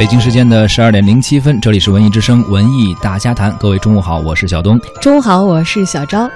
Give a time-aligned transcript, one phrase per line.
[0.00, 3.54] 北京时间的十二点零七分，这里是文艺之声文艺大家谈。
[3.58, 4.80] 各位中午好，我是小东。
[4.98, 6.26] 中午好，我是小昭。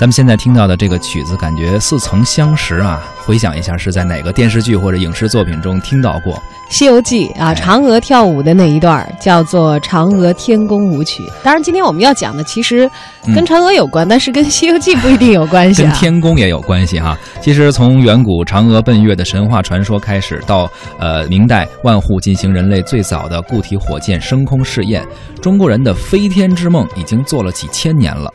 [0.00, 3.02] 咱们现在听到的这个曲子，感觉似曾相识啊！
[3.18, 6.32] 回想一下，是在哪个电视剧或者影视作品中听到过？
[6.70, 11.22] 《西游记》啊，嫦娥跳舞的那一段叫做《嫦娥天宫舞曲》。
[11.42, 12.90] 当然，今天我们要讲的其实
[13.26, 15.82] 跟嫦娥有关，但是跟《西游记》不一定有关系。
[15.82, 17.14] 跟天宫也有关系哈。
[17.42, 20.66] 其实从远古嫦娥奔月的神话传说开始，到
[20.98, 25.06] 呃明代万户进行人类最早的固体火箭升空试验，
[25.42, 28.32] 中国人的飞天之梦已经做了几千年了。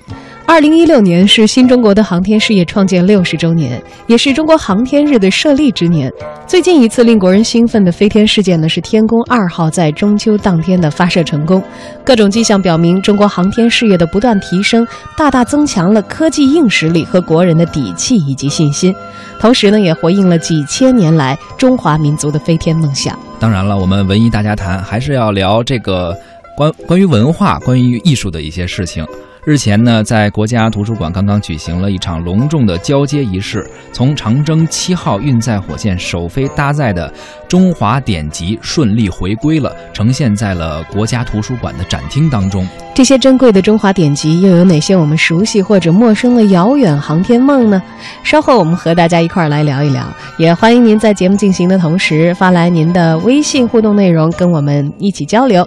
[0.48, 6.12] 二零一六年是新中国的航天事业创建六十周年，也是中国航天日的设立之年。
[6.45, 11.62] 最近一次令国人兴奋的飞天事件呢，是天宫二号在中秋当天的发射成功。
[12.04, 14.88] 各种迹象表明，中国航天事业的不断提升，
[15.18, 18.93] 大大增强了科技硬实力和国人的底气以及信心。
[19.40, 23.18] 同时呢，也回应了几千年来中华民族的飞天梦想。
[23.40, 26.16] 当然了，我们文艺大家谈还是要聊这个
[26.55, 29.04] 关关于文化、关于艺术的一些事情。
[29.46, 37.13] 日前呢，在国家图书馆刚刚举行了一场隆重的交接仪式，从长征七号运载火箭首飞搭载的
[37.48, 42.68] 中华典籍顺利回归了，呈现在了国家图书馆的展厅当中。
[42.96, 47.79] 这些珍贵的中华典籍又有哪些我们熟悉或者陌生的遥远航天梦呢？
[48.23, 50.04] 稍后我们和大家一块儿来聊一聊，
[50.40, 55.63] 也欢迎您在节目进行的同时发来您的微信互动内容，跟我们一起交流。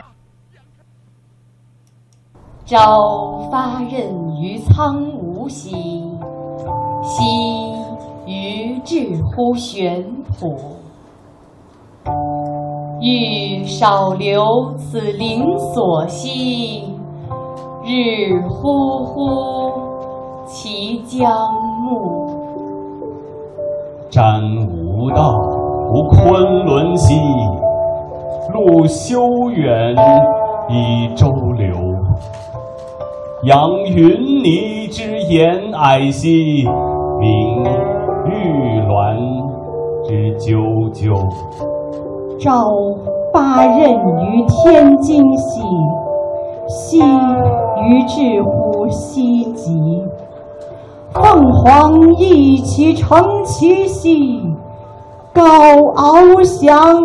[2.69, 5.71] 朝发轫于苍梧兮，
[7.03, 7.25] 夕
[8.27, 10.05] 余至乎玄
[10.39, 10.55] 圃。
[13.01, 16.93] 欲少留此灵所兮，
[17.87, 19.23] 日忽忽
[20.45, 21.33] 其将
[21.81, 22.29] 暮。
[24.11, 25.33] 瞻吾道
[25.89, 27.15] 乎昆仑兮，
[28.53, 29.97] 路修远
[30.69, 31.88] 以周流。
[33.45, 36.65] 仰云霓之偃霭兮，
[37.21, 37.63] 明
[38.27, 39.15] 玉鸾
[40.05, 41.15] 之啾啾。
[42.41, 42.69] 朝
[43.33, 43.95] 发轫
[44.25, 45.63] 于天津兮，
[46.67, 50.03] 夕余至乎西极。
[51.13, 54.43] 凤凰翼其成其兮，
[55.33, 57.01] 高翱翔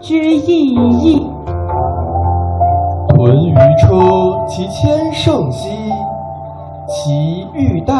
[0.00, 1.22] 之翼翼。
[3.16, 5.70] 豚于车其千乘兮，
[6.86, 7.94] 其欲待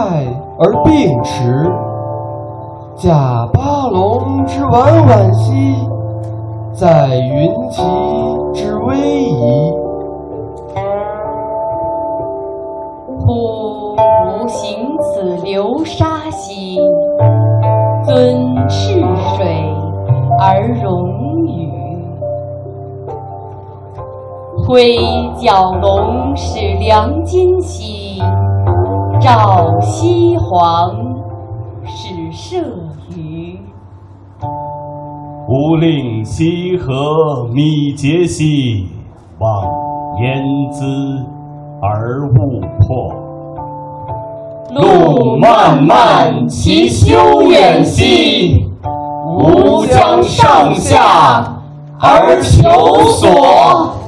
[0.59, 1.73] 而并驰。
[2.97, 5.75] 驾八龙之婉婉兮，
[6.75, 7.83] 在云旗
[8.53, 8.95] 之威
[9.25, 9.73] 仪。
[13.19, 16.79] 忽吾行此流沙兮，
[18.05, 19.01] 遵赤
[19.35, 19.65] 水
[20.39, 21.16] 而容
[24.67, 24.97] 挥
[25.41, 28.21] 角龙使梁金兮，
[29.21, 30.91] 照西黄
[31.85, 32.57] 使射
[33.17, 33.61] 鱼。
[35.49, 38.89] 吾令西河米节兮，
[39.39, 39.63] 望
[40.21, 40.85] 焉滋
[41.81, 43.15] 而勿破。
[44.75, 48.67] 路漫漫其修远兮，
[49.29, 51.61] 吾将上下
[52.01, 54.03] 而求索。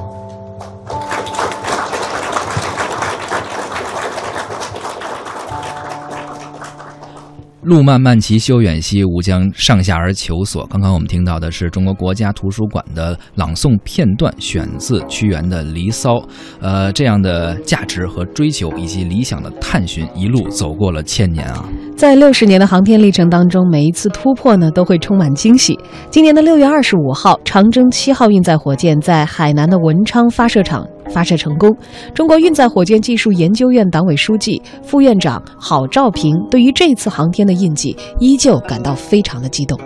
[7.68, 10.66] 路漫漫其修远兮，吾将上下而求索。
[10.68, 16.14] 刚刚我们听到的是中国国家图书馆的朗诵片段，选自屈原的《离骚》。
[16.62, 21.62] 呃，这样的价值和追求以及理想的探寻，一路走过了千年啊！
[21.94, 25.78] 在六十年的航天历程当中，每一次突破呢，都会充满惊喜。
[26.08, 30.88] 今年的六月二十五号，长征七号运载火箭在海南的文昌发射场。
[31.10, 31.74] 发射成功，
[32.14, 39.78] 中国运载火箭技术研究院党委书记、副院长郝兆平对于这次航天的印记依旧感到非常的激动。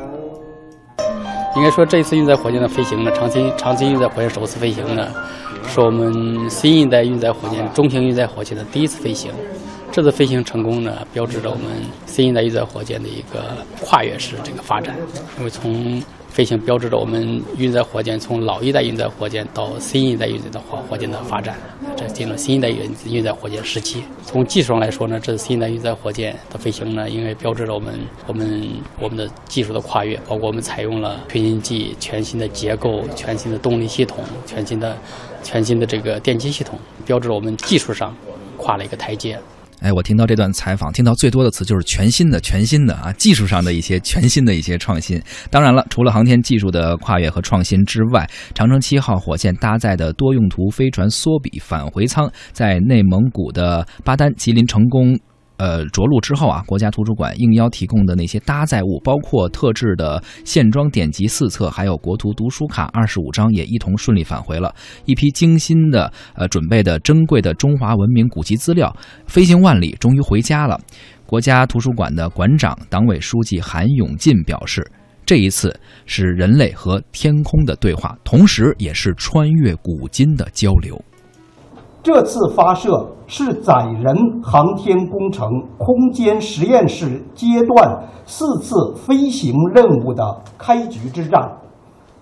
[1.55, 5.09] 应该说，这次运载火箭的飞行呢，长期长期运载火箭首次飞行呢，
[5.69, 9.31] 是我们新一代运载火箭中型运载火箭的第一次飞行。
[9.91, 11.67] 这次飞行成功呢，标志着我们
[12.07, 14.97] 新一代运载火箭的一个跨越式这个发展，
[15.39, 16.03] 因为从
[16.33, 21.59] 飞行标志着我们运载火箭从老一代运载火箭到新一代运载的火火箭的发展，
[21.95, 24.03] 这进入新一代运运载火箭时期。
[24.25, 28.67] 从技术上来说呢，这新一代运载火箭的飞行呢，应该标志着我们我们
[28.99, 34.97] 我们的技术的跨越，包括我们采用了推进剂、全新的结构、全新的动力系统、全新的
[35.43, 38.17] 全新的这个电机系统，标志着我们技术上
[38.57, 39.39] 跨了一个台阶。
[39.83, 45.21] 哎，我听到这段采访，听到最多的词就是全新的、全新的啊，技术上的一些全新的一些创新。
[45.51, 48.25] 当然了，除了航天技术的跨越和创新之外，
[48.55, 55.19] 长征七号火箭搭载的多用途飞船缩比返回舱，在内蒙古的巴丹吉林成功。
[55.59, 64.75] 呃，着陆之后啊，国家图书馆应邀提供的那些搭载物，包括特制的线装典籍四册，还有国图读书卡二十五张，也一同顺利返回了。
[65.05, 68.95] 一批精心的呃准备的珍贵的中华文明古籍资料，
[69.27, 70.81] 飞行万里，终于回家了。
[71.27, 74.85] 国家图书馆的馆长、党委书记韩永进表示，
[75.25, 75.75] 这一次
[76.05, 81.03] 是人类和天空的对话，同时也是穿越古今的交流。
[82.03, 91.59] 这次发射是载人航天工程空间实验室阶段四次飞行任务的开局之战，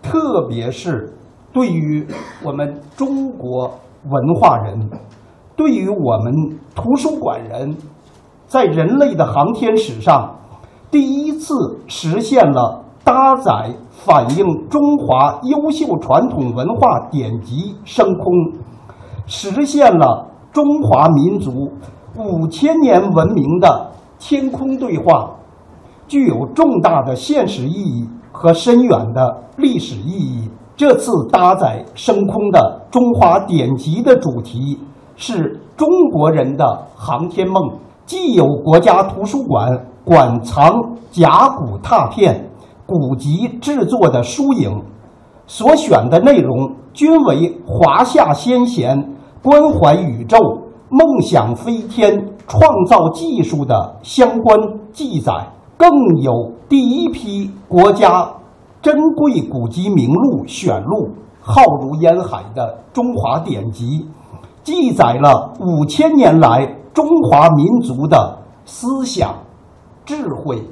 [0.03, 1.15] 特别是
[1.51, 2.07] 对于
[2.45, 3.71] 我们中国
[4.05, 4.91] 文化人，
[5.57, 7.75] 对于我们图书馆人，
[8.47, 10.37] 在人类的航天史上，
[10.91, 11.55] 第一次
[11.87, 18.61] 实现了搭载反映中华优秀传统文化典籍升空。
[19.27, 21.71] 实现了中华民族
[22.17, 25.31] 五千年文明的天空对话，
[26.09, 30.51] 具有重大的现实意义和深远的历史意义。
[30.77, 34.81] 这次搭载升空的中华典籍的主题
[35.15, 37.63] 是中国人的航天梦，
[38.07, 40.73] 既有国家图书馆馆藏
[41.11, 42.51] 甲骨拓片、
[42.87, 44.83] 古籍制作的书影，
[45.51, 49.17] 所选的内容均为华夏先贤。
[49.43, 50.39] 关怀宇宙、
[50.91, 54.57] 梦想飞天、创造技术的相关
[54.93, 55.33] 记载，
[55.77, 58.31] 更有第一批国家
[58.81, 61.09] 珍贵古籍名录选录，
[61.41, 64.07] 浩如烟海的中华典籍，
[64.63, 69.35] 记载了五千年来中华民族的思想、
[70.05, 70.63] 智慧、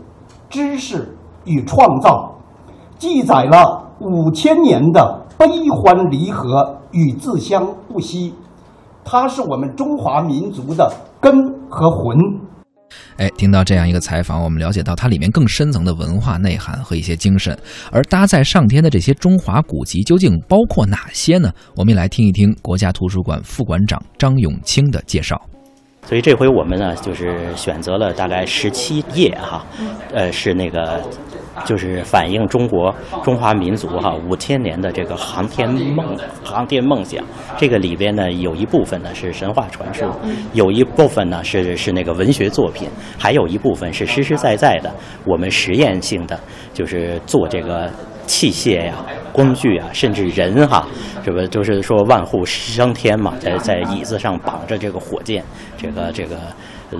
[0.48, 1.16] 知识
[1.46, 2.32] 与创造，
[2.98, 8.35] 记载了五千年的悲欢离合与自相不息。
[9.05, 11.35] 它是我们中华民族的根
[11.69, 12.17] 和魂。
[13.17, 17.59] 哎，听到这样一个采访，我们了解到它里面更深层的文化内涵和一些精神。
[17.91, 21.53] 而搭载上天的这些中华古籍究竟包括哪些呢？
[21.75, 25.41] 我们也来听一听国家图书馆副馆长张永清的介绍。
[26.08, 29.62] 所以这回我们呢，就是选择了大概十七页哈，
[30.14, 30.99] 呃，是那个。
[31.66, 32.94] 就是反映中国
[33.25, 37.20] 中华民族哈五千年的这个航天梦、航天梦想。
[37.56, 40.08] 这个里边呢，有一部分呢是神话传说，
[40.52, 42.88] 有一部分呢是是那个文学作品，
[43.19, 44.94] 还有一部分是实实在在的
[45.26, 46.38] 我们实验性的，
[46.72, 47.90] 就是做这个
[48.28, 48.94] 器械呀、
[49.32, 50.86] 工具啊，甚至人哈，
[51.25, 55.42] 这不就是说万户升天嘛，在在椅子上绑着这个火箭，
[55.76, 56.36] 这个这个。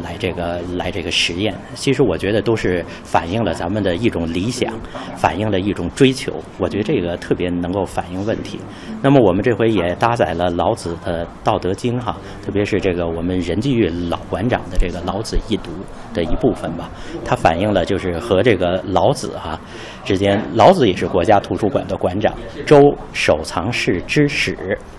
[0.03, 4.73] 来这个来这个实验，其实我觉得都是反映了咱们的一种理想，
[5.17, 6.33] 反映了一种追求。
[6.59, 8.59] 我觉得这个特别能够反映问题。
[9.01, 15.71] 那么我们这回也搭载了老子的《道德经》哈，特别是这个我们任继玉老馆长的这个《老子一读》
[16.15, 16.91] 的一部分吧。
[17.25, 19.59] 它反映了就是和这个老子哈
[20.05, 22.35] 之间，老子也是国家图书馆的馆长，
[22.67, 24.57] 周守藏室之始，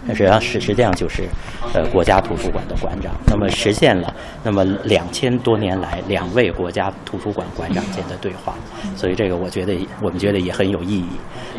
[0.08, 1.24] 实际上实实际上就是
[1.74, 3.14] 呃国家图书馆的馆长。
[3.28, 4.12] 那么实现了
[4.44, 4.66] 那么。
[4.84, 8.54] 两千多年来，两位国家图书馆馆长间的对话，
[8.96, 11.10] 所以这个我觉得我们觉得也很有意义。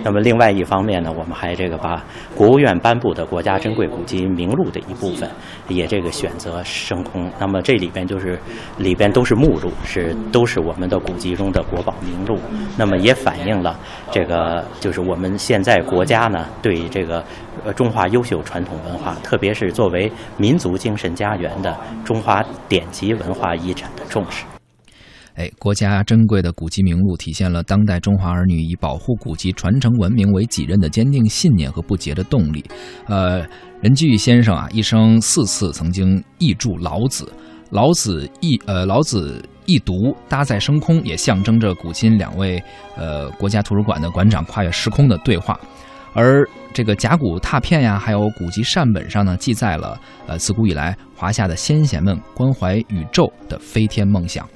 [0.02, 2.02] 那么另外一方面呢，我们还这个把
[2.34, 5.28] 国务院颁布的国家珍贵古籍名录的一部分
[5.68, 7.30] 也这个选择升空。
[7.38, 8.38] 那么这里边就是
[8.78, 12.38] 里边都是目录，是都是我们的古籍中的国宝名录。
[12.78, 13.78] 那么也反映了
[14.10, 17.22] 这个就是我们现在国家呢对这个
[17.66, 23.09] 呃中华优秀传统文化，特别是作为民族精神家园的中华典籍。
[23.14, 24.44] 文化遗产的重视，
[25.34, 32.64] 哎，国家珍贵的古籍名录体现了当代中华儿女以保护古籍、传承文明为己任的坚定信念和不竭的动力。
[33.06, 33.46] 呃，
[33.80, 37.24] 任继玉先生啊，一生四次曾经译著《老子》，
[37.70, 39.92] 《老子译》呃，《老子译读》
[40.28, 42.62] 搭载升空，也象征着古今两位
[42.96, 45.58] 呃国家图书馆的馆长跨越时空的对话。
[46.20, 54.46] 而这个甲骨拓片呀，还有古籍善本上呢，记载了呃自古以来华夏的先贤们关怀宇宙的飞天梦想。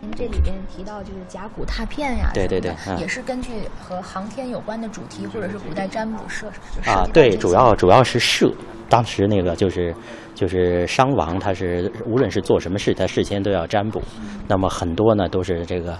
[0.00, 6.46] 您这里边提到就是甲骨拓片呀，对对对，也是根据和航天有关的主题或者是古代占卜设
[6.86, 8.50] 啊，对，主要主要是设。
[8.88, 9.94] 当时那个就是
[10.34, 14.00] 就是商王，他是无论是做什么事，他事先都要占卜。
[14.46, 15.98] 那么很多呢都是这个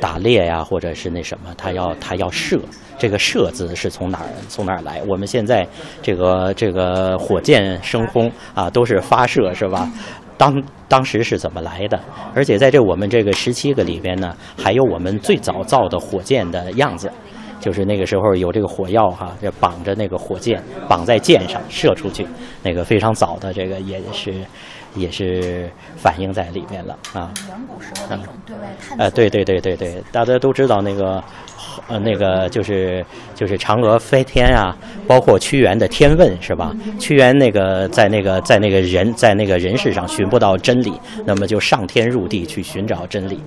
[0.00, 2.58] 打猎呀，或者是那什么，他要他要射。
[2.98, 5.02] 这个“射”字是从哪儿从哪儿来？
[5.08, 5.66] 我们现在
[6.02, 9.90] 这个这个火箭升空啊，都是发射是吧？
[10.36, 11.98] 当当时是怎么来的，
[12.34, 17.10] 而且在这我们这个十七个里边呢，还有我们最早造的火箭的样子，
[17.58, 22.26] 就是那个时候有这个火药哈，这绑着那个火箭绑在箭上射出去，
[22.62, 24.34] 那个非常早的这个也是
[24.94, 27.32] 也是反映在里面了啊。
[27.48, 29.04] 远古时候的一种对外探索。
[29.04, 31.22] 呃，对对对对对，大家都知道那个，
[31.88, 33.04] 呃，那个就是
[33.34, 36.74] 就是嫦娥飞天啊，包括屈原的《天问》是吧？
[36.98, 40.92] 屈原那个在那个在那个人在那个人世上寻不到真理，
[41.24, 43.40] 那么就上天入地去寻找真理。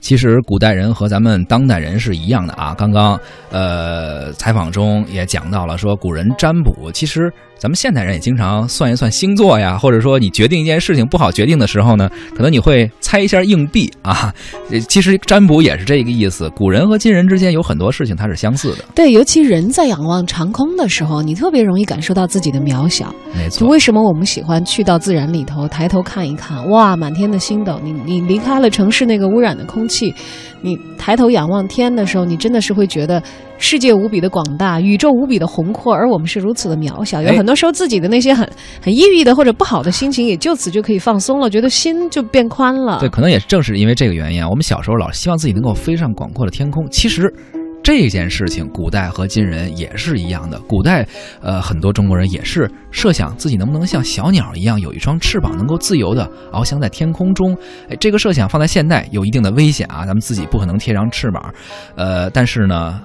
[0.00, 2.74] 其实古代人和咱们当代人是一样的啊。
[2.74, 3.18] 刚刚
[3.50, 7.32] 呃采访中也讲到了，说古人占卜，其实
[7.64, 14.30] 咱们现代人也经常算一算星座呀，或者说你决定一件事情不好决定的时候呢，可能你会猜一下硬币啊。
[14.70, 16.50] 呃其实占卜也是这个意思。
[16.50, 23.10] 古人和今人之间有很多事情它是相似的，对，尤其人在仰望长空的时候，你特别容易感受到自己的渺小。
[23.34, 23.66] 没错。
[23.66, 27.80] 为什么我们喜欢去到自然里头，抬头看一看，哇，满天的星斗。
[27.82, 30.14] 你你离开了城市那个污染的空气，
[30.60, 33.22] 你抬头仰望天的时候，你真的是会觉得
[33.56, 37.22] 世界无比的广大，宇宙无比的宏阔，而我们是如此的渺小。
[37.22, 38.48] 有哎很多时候自己的那些很
[38.82, 42.98] 很抑郁的或者不好的心情，也就此就可以放松了，觉得心就变宽了。
[43.00, 46.88] 对，可能也正是因为这个原因啊，我们小时候老希望自己能够飞上广阔的天空。
[46.90, 47.32] 其实
[47.82, 50.58] 这件事情，古代和今人也是一样的。
[50.60, 51.06] 古代，
[51.42, 57.54] 呃，很多中国人也是设想自己能不能像小鸟一样有一双翅膀，能够自由的翱翔在天空中。
[57.90, 61.52] 哎，这个设想放在现代有一定的危险啊，咱们自己不可能贴上翅膀。
[61.94, 63.00] 呃，但是呢。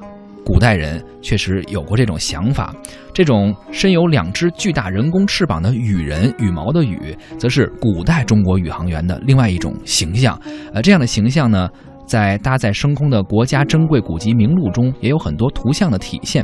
[0.52, 2.76] 古代人确实有过这种想法，
[3.14, 10.36] 这种身有两只巨大人工翅膀的羽人，羽毛的羽，则是古代中国宇航员的另外一种形象。
[10.74, 11.70] 呃，这样的形象呢，
[12.10, 16.44] 在搭载升空的国家珍贵古籍名录中也有很多图像的体现。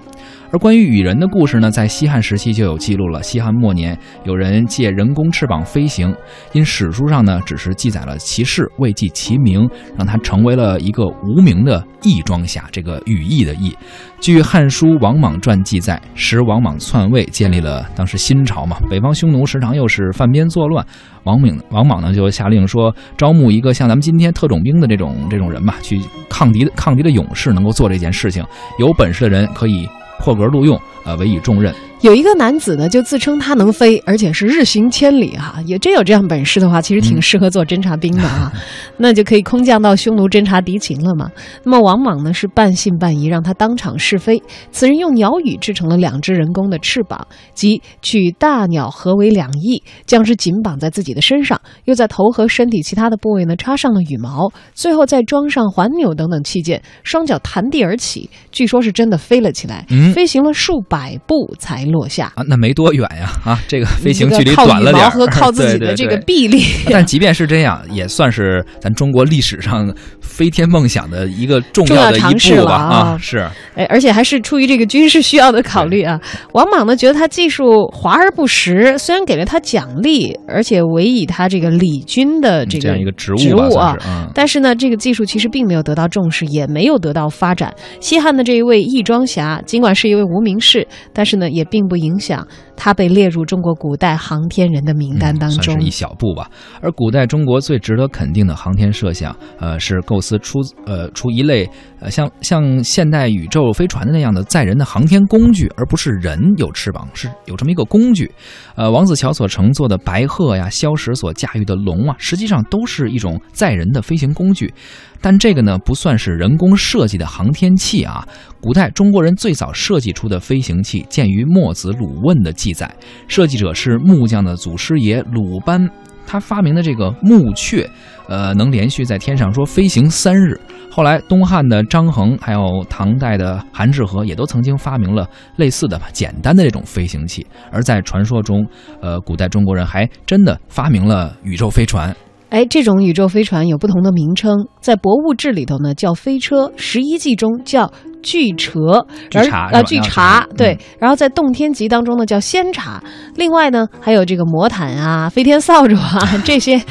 [0.51, 3.22] 而关于羽人的故事呢，在西汉时期就有记录了。
[3.24, 6.15] 西汉末年，有人借人工翅膀飞行，
[6.53, 9.67] 因史书上呢只是记载了其事，未记其名，
[9.98, 12.65] 让他成为了一个无名的翼装侠。
[12.72, 13.75] 这个羽翼的翼。
[14.22, 20.86] 据《汉书·王莽传》记载，时王莽篡位，建立了当时新朝嘛，北方匈奴时常又是犯边作乱，
[21.24, 28.45] 王莽王莽呢就下令说，招募一个像咱们今天特种兵的这种这种人吧，去抗敌的抗敌的勇士，能够做这件事情，
[28.77, 31.74] 有本事的人可以破格录用，呃，委以重任。
[32.05, 38.53] 有一个男子呢，就自称他能飞，而且是日行千里哈、也真有这样本事的话，其实挺适合做侦察兵的啊，
[38.95, 41.31] 那就可以空降到匈奴侦察敌情了嘛。
[41.63, 44.39] 那么王莽呢是半信半疑，让他当场试飞。
[44.69, 62.31] 此人用鸟羽制成了两只人工的翅膀，即取大鸟合为两翼，将之紧绑在自己的身上，又在头和身体其他的部位呢插上了羽毛，最后再装上环钮等等器件，双脚弹地而起，据说是真的飞了起来，嗯飞行了数百步才落下。
[62.35, 66.63] 啊，那没多远呀，啊，这个飞行距离短了点儿，和靠自己的这个臂力。
[66.91, 73.47] 但即便是这样，也算是咱中国历史上飞天梦想的一个重重要的一尝试了步吧啊是。
[73.75, 76.19] 哎，而且还是出于这个军事需要的考虑啊。
[76.53, 87.73] 王莽呢觉得他技术华而不实，虽然给了他奖励，而且委以他这个礼军的这个嗯这样一个职务职务啊嗯，但是呢，这个技术其实并没有得到重视，也没有得到发展。
[87.99, 95.60] 西汉的这一位义庄侠，尽管是一位无名氏，但是呢，也并不影响他被列入中国古代航天人的名单当中。
[95.62, 96.50] 嗯算是一小步吧。
[96.82, 108.32] 而古代中国最值得肯定的航天设想，呃，是构思出呃出一类呃像像现代宇宙飞船的那样的载人的航天工具，而不是人有翅膀，是有这么一个工具。
[108.75, 114.74] 呃，王子乔所乘坐的白鹤呀，萧石所驾驭的龙啊，实际上都是一种载人的飞行工具。
[115.22, 118.27] 但这个呢，不算是人工设计的航天器啊。
[118.62, 122.91] 古代中国人最早设计出的飞行器，见于墨子《鲁问》的记载，
[123.27, 125.88] 设计者是木匠的祖师爷鲁班。
[126.25, 127.88] 他发明的这个木雀，
[128.27, 130.60] 呃，能连续在天上说飞行三日。
[130.89, 137.45] 后来，东汉的张衡，还有唐代的韩志和，也都曾经发明了类似的吧简单的这种飞行器。
[137.72, 138.65] 而在传说中，
[139.00, 142.15] 呃，古代中国人还真的发明了宇宙飞船。
[142.50, 147.91] 哎，这种宇宙飞船有不同的名称，在《博物志》里头呢叫飞车，《十一记》中叫
[148.25, 153.01] 巨车，巨而啊巨茶是吧叫茶嗯对，然后在《洞天集》当中呢叫仙茶，
[153.36, 156.82] 另外呢还有这个魔毯啊、飞天扫帚啊 这些。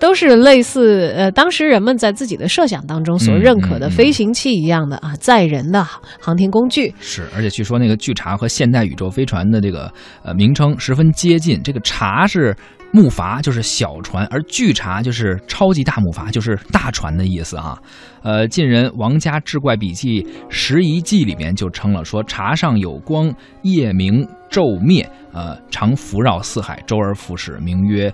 [0.00, 5.82] 都是类似呃，当时人们在自己的设想当中所嗯认可的飞行器一样的啊，载人的
[6.20, 6.94] 航天工具。
[7.00, 9.92] 是，而且据说那个巨茶和现代宇宙飞船的这个
[10.22, 11.60] 呃名称十分接近。
[11.64, 12.56] 这个茶是
[12.92, 17.78] 木筏，就是小船；而巨茶就是超级大木筏，就是大船的意思啊。
[18.22, 28.12] 呃，晋人王家志怪笔记《拾遗记》里面就称了说，茶上有光，夜明昼灭，呃，常浮绕四海，周而复始，名曰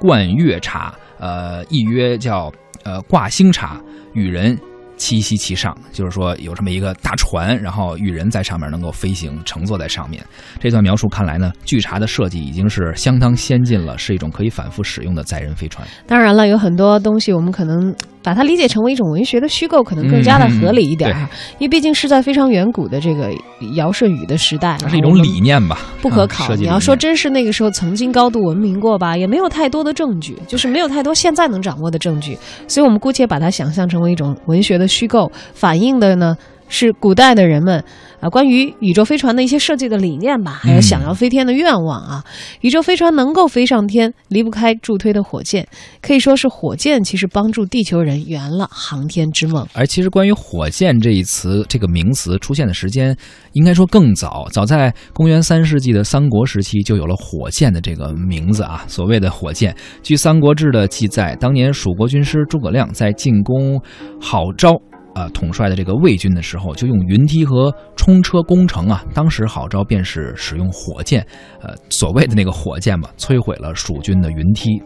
[0.00, 2.52] 冠月茶，呃，亦曰叫
[2.84, 3.80] 呃挂星茶，
[4.12, 4.58] 与人。
[4.96, 10.24] 七夕其上，就是说有这么一个大船，然后与人在上面能够飞行，乘坐在上面。
[10.58, 15.86] 这段描述看来呢，巨茶的设计已经是相当先进了，是一种可以反复使用的载人飞船。
[16.06, 17.94] 当然了，有很多东西我们可能
[18.26, 21.30] 把它理解成为一种文学的虚构，可能更加的合理一点啊。
[21.58, 23.30] 因为毕竟是在非常远古的这个
[23.76, 26.52] 尧舜禹的时代，它是一种理念吧，不可考。
[26.56, 32.36] 你要说真是那个时候曾经高度文明过吧，也没有太多的证据，就是没有太多现在能掌握的证据。
[32.66, 34.88] 所以我们姑且把它想象成为一种文学的。
[34.96, 36.34] 虚构反映的呢
[36.68, 37.82] 是古代的人们
[38.20, 42.24] 啊关于宇宙飞船的一些设计的理念吧，还有想要飞天的愿望啊。
[42.60, 45.66] 宇宙飞船能够飞上天，离不开助推的火箭，
[46.00, 49.66] 可以说是火箭其实帮助地球人圆了航天之梦。
[49.72, 53.16] 而其实关于火箭这一词这个名词出现的时间，
[53.52, 58.84] 应该说更早，早在公元三世纪的三国时期就有了火箭的这个名字啊。
[58.88, 63.80] 所谓的火箭，据《三国志》的记载，当年蜀国军师诸葛亮在进攻
[64.20, 64.72] 郝昭。
[65.16, 69.02] 呃，统帅的这个魏军的时候，就用云梯和冲车攻城啊。
[69.14, 71.26] 当时郝昭便是使用火箭，
[71.62, 74.82] 呃，所谓的那个火箭嘛，摧毁了蜀军的云梯。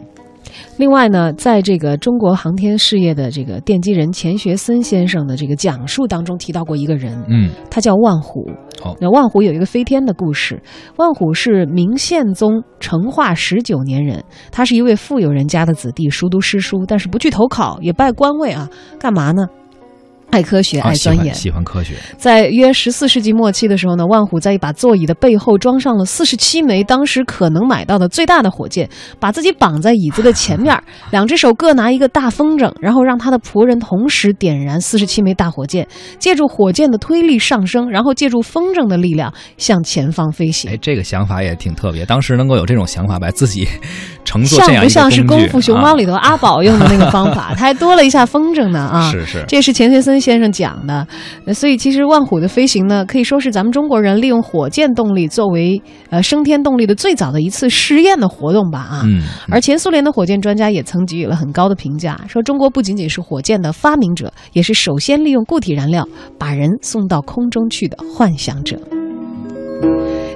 [0.77, 8.49] 另外呢，在这个中国航天事业的这个奠基人钱学森先生的这个讲述当中提到过一个人，嗯，他叫万虎。
[8.81, 10.63] 好，那万虎有一个飞天的故事。
[10.97, 14.23] 万虎是明宪宗成化十九年人，
[14.53, 18.69] 他是一位富有人家的子弟，熟读诗书，但是不去投考，也拜官位啊，
[18.99, 19.45] 干嘛呢？
[20.31, 21.95] 爱科学，爱钻研，喜欢科学。
[22.17, 30.77] 在约十四世纪末期的时候呢，万虎在一把座椅的背后装上了四十七枚当时可能买到的最大的火箭，把自己绑在椅子的前面，
[31.11, 35.87] 两只手各拿一个大风筝，然后让他的仆人同时点燃四十七枚大火箭，
[36.19, 40.71] 借助火箭的推力上升，然后借助风筝的力量向前方飞行。
[40.71, 42.07] 哎，这个想法也挺特别。
[42.07, 43.67] 当时能够有这种想法，把自己
[44.25, 47.53] 乘坐这样像不像是《功夫熊猫》里头阿宝用的那个方法？
[47.59, 49.11] 他还多了一下风筝呢啊！
[49.11, 50.31] 是是，这是钱学森。
[50.31, 51.05] 先生讲的，
[51.53, 59.03] 所以其实万虎的飞行呢，可以说是咱们中国人利用火箭动力作为呃升天动力的最早的一次试验的活动吧啊。
[59.05, 59.23] 嗯。
[59.51, 66.07] 而前苏联的火箭专家也曾给予了很高的评价，说中国不仅仅是火箭的发明者，也是首先利用固体燃料
[66.39, 68.79] 把人送到空中去的幻想者。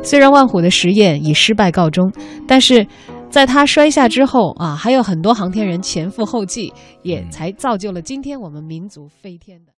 [0.02, 2.12] 虽然万虎的实验以失败告终，
[2.48, 2.84] 但是
[3.30, 9.72] 在他摔下之后啊，还有很多航天人前赴后继，也才造就了今天我们民族飞天的。